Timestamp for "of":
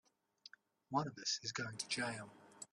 1.07-1.15